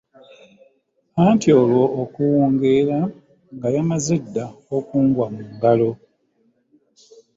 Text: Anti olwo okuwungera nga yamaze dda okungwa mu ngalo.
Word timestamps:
Anti 1.25 1.49
olwo 1.59 1.83
okuwungera 2.01 2.99
nga 3.55 3.67
yamaze 3.75 4.15
dda 4.25 4.45
okungwa 4.77 5.25
mu 5.35 5.43
ngalo. 5.53 5.91